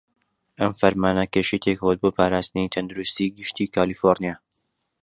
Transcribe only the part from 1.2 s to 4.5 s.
کێشەی تێکەوت بۆ پاراستنی تەندروستی گشتی کالیفۆڕنیا.